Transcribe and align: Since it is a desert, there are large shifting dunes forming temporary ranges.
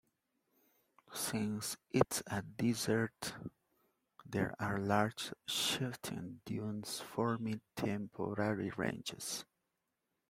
Since 1.13 1.77
it 1.91 2.07
is 2.11 2.23
a 2.25 2.41
desert, 2.41 3.35
there 4.25 4.55
are 4.59 4.79
large 4.79 5.31
shifting 5.45 6.41
dunes 6.43 7.01
forming 7.01 7.61
temporary 7.75 8.71
ranges. 8.75 9.45